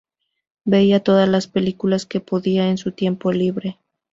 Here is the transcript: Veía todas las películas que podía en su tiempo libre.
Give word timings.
Veía 0.65 1.03
todas 1.03 1.29
las 1.29 1.45
películas 1.45 2.07
que 2.07 2.21
podía 2.21 2.71
en 2.71 2.79
su 2.79 2.91
tiempo 2.91 3.31
libre. 3.31 3.77